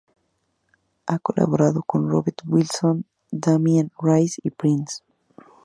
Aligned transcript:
Ha 1.05 1.19
colaborado 1.19 1.83
con 1.85 2.09
Robert 2.09 2.39
Wilson, 2.47 3.05
Damien 3.29 3.91
Rice 4.01 4.41
y 4.43 4.49
Prince. 4.49 5.03